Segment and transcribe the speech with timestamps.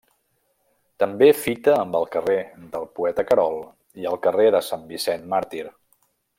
[1.03, 2.39] També fita amb el carrer
[2.73, 3.61] del Poeta Querol
[4.05, 5.65] i el carrer de Sant Vicent Màrtir.